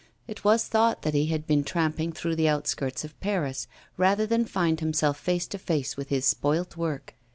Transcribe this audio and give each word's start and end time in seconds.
It 0.27 0.43
was 0.43 0.65
thought 0.65 1.03
that 1.03 1.13
he 1.13 1.27
had 1.27 1.45
been 1.45 1.63
tramping 1.63 2.11
through 2.11 2.35
the 2.35 2.49
outskirts 2.49 3.03
of 3.05 3.19
Paris 3.19 3.67
rather 3.97 4.25
than 4.25 4.45
find 4.45 4.79
himself 4.79 5.19
face 5.19 5.45
to 5.49 5.59
face 5.59 5.95
with 5.95 6.09
his 6.09 6.25
spoilt 6.25 6.75
work. 6.75 7.13